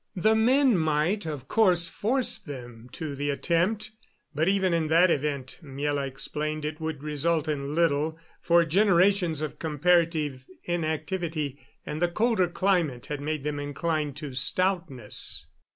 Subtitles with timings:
[0.15, 3.91] The men might, of course, force them to the attempt,
[4.33, 9.59] but even in that event, Miela explained, it would result in little; for generations of
[9.59, 15.45] comparative inactivity and the colder climate had made them inclined to stoutness.